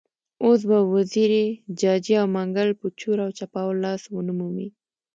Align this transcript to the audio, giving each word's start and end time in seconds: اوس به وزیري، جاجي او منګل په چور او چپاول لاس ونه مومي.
اوس 0.43 0.59
به 0.69 0.77
وزیري، 0.93 1.45
جاجي 1.79 2.15
او 2.21 2.27
منګل 2.35 2.69
په 2.81 2.87
چور 2.99 3.17
او 3.25 3.29
چپاول 3.37 3.77
لاس 3.85 4.01
ونه 4.13 4.33
مومي. 4.39 4.67